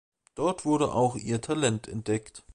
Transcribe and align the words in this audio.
Dort 0.33 0.65
wurde 0.65 0.93
auch 0.93 1.15
ihr 1.15 1.41
Talent 1.41 1.87
entdeckt. 1.87 2.41